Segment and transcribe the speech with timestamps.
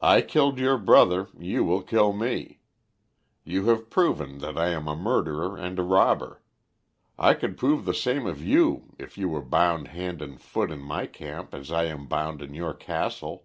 [0.00, 2.60] I killed your brother; you will kill me.
[3.44, 6.40] You have proven that I am a murderer and a robber;
[7.18, 10.80] I could prove the same of you if you were bound hand and foot in
[10.80, 13.44] my camp as I am bound in your castle.